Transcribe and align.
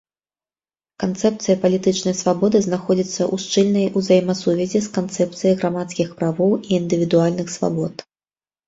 Канцэпцыя 1.03 1.55
палітычнай 1.65 2.15
свабоды 2.21 2.57
знаходзіцца 2.67 3.19
ў 3.33 3.45
шчыльнай 3.45 3.85
узаемасувязі 4.03 4.77
з 4.89 4.93
канцэпцыяй 4.97 5.53
грамадскіх 5.61 6.07
правоў 6.23 6.51
і 6.69 6.79
індывідуальных 6.81 7.47
свабод. 7.61 7.93